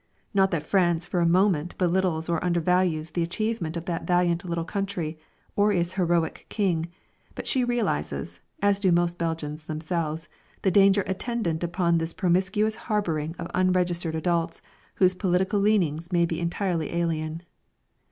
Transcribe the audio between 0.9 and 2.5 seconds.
for a moment belittles or